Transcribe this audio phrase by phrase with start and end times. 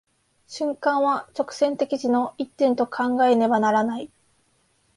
[0.47, 4.09] 瞬間は直線的時の一点と考えねばならない。